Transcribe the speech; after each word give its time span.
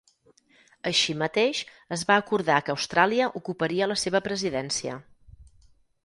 Així 0.91 1.13
mateix 1.23 1.59
es 1.97 2.03
va 2.11 2.15
acordar 2.21 2.55
que 2.69 2.73
Austràlia 2.75 3.27
ocuparia 3.41 3.89
la 3.91 3.99
seva 4.05 4.23
presidència. 4.29 4.97